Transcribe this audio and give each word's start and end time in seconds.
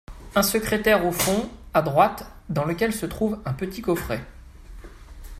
Un 0.33 0.41
secrétaire 0.41 1.05
au 1.05 1.11
fond, 1.11 1.47
à 1.75 1.83
droite, 1.83 2.25
dans 2.49 2.65
lequel 2.65 2.91
se 2.91 3.05
trouve 3.05 3.37
un 3.45 3.53
petit 3.53 3.83
coffret. 3.83 4.23